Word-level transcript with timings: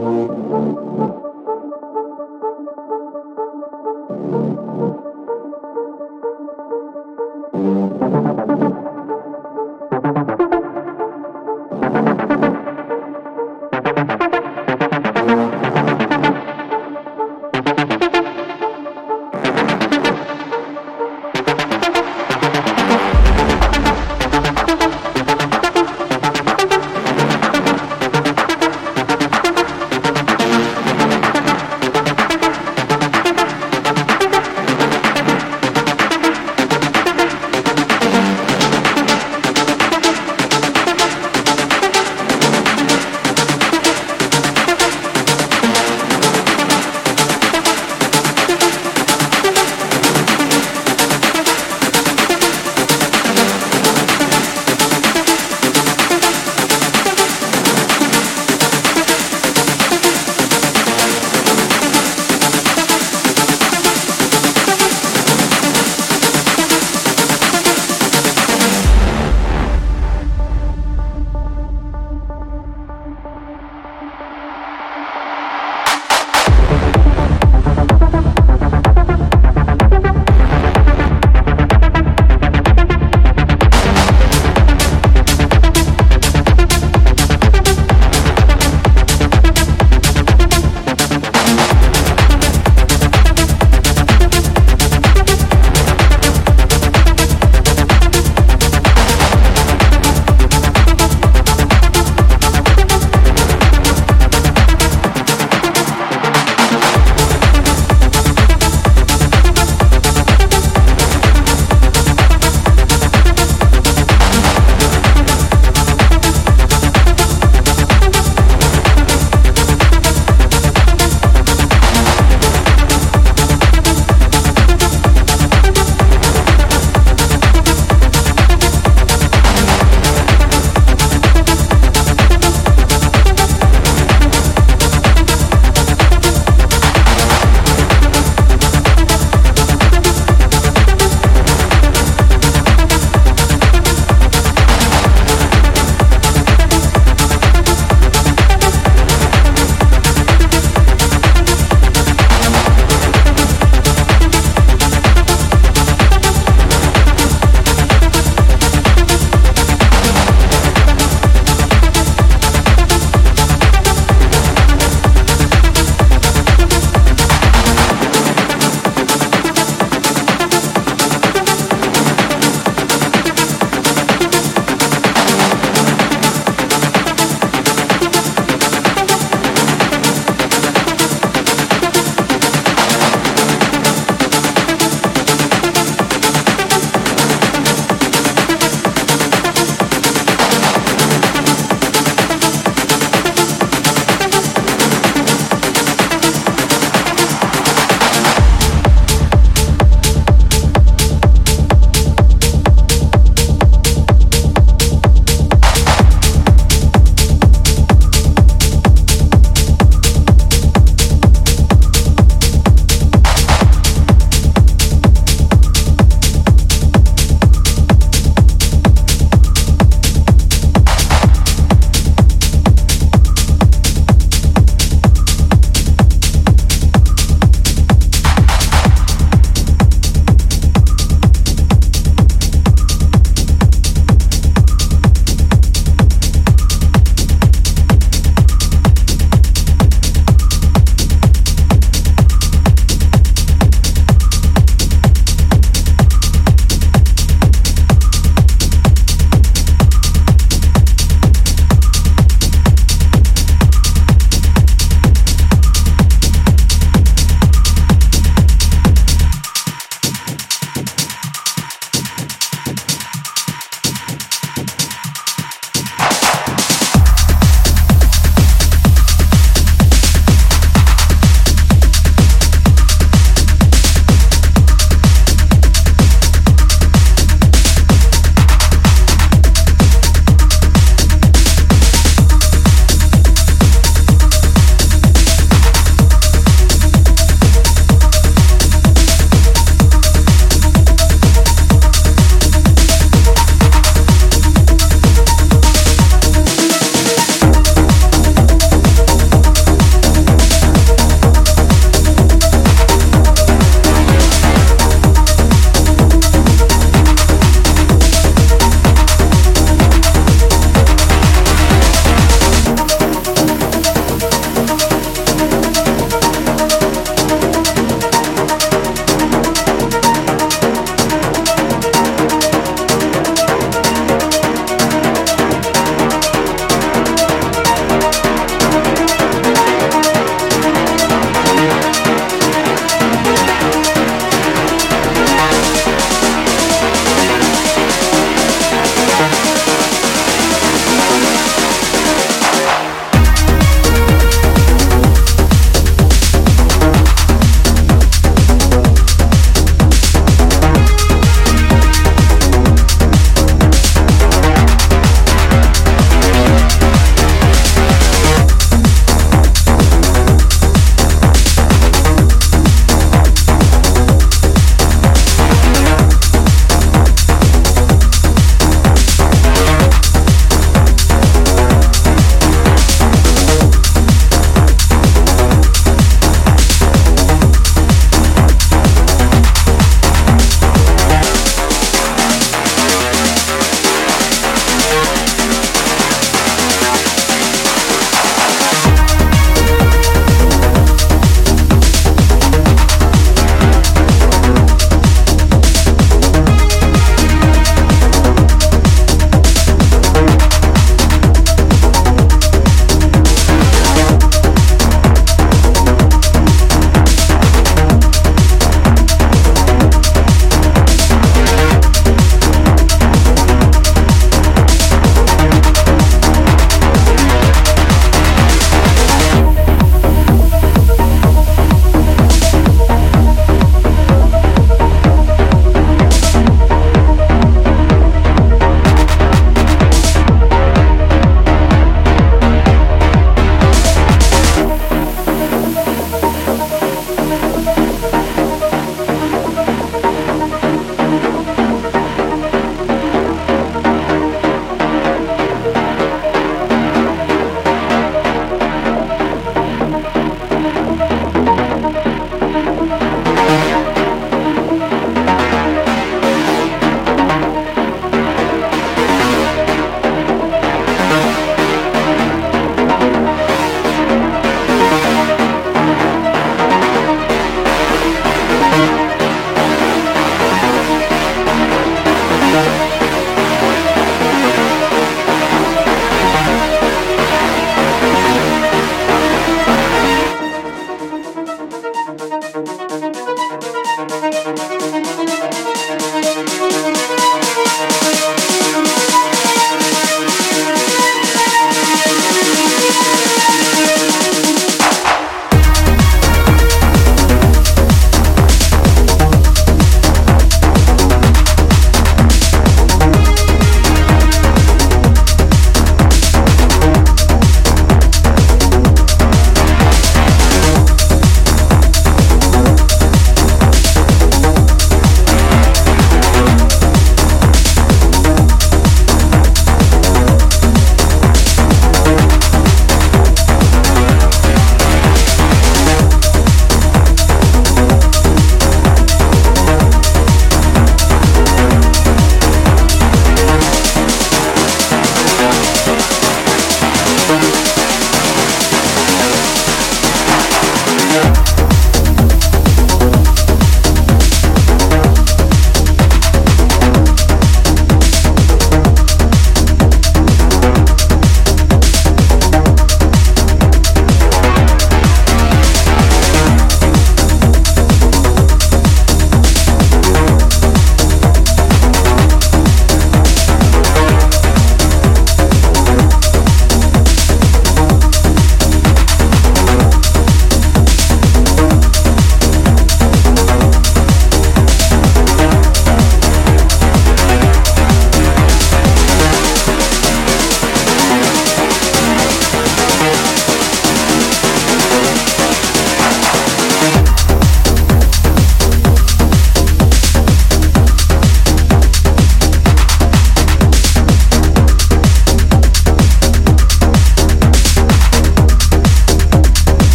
Música 0.00 1.19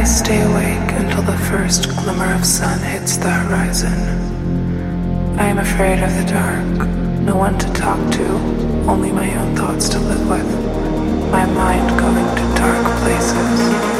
I 0.00 0.04
stay 0.04 0.40
awake 0.40 0.92
until 0.92 1.20
the 1.20 1.36
first 1.36 1.90
glimmer 1.90 2.32
of 2.32 2.42
sun 2.42 2.80
hits 2.80 3.18
the 3.18 3.28
horizon. 3.30 3.92
I 5.38 5.44
am 5.44 5.58
afraid 5.58 6.02
of 6.02 6.08
the 6.14 6.24
dark, 6.24 6.88
no 7.20 7.36
one 7.36 7.58
to 7.58 7.70
talk 7.74 8.10
to, 8.12 8.24
only 8.88 9.12
my 9.12 9.30
own 9.38 9.54
thoughts 9.54 9.90
to 9.90 9.98
live 9.98 10.26
with, 10.26 11.30
my 11.30 11.44
mind 11.44 12.00
going 12.00 12.34
to 12.34 12.54
dark 12.56 12.86
places. 13.02 13.90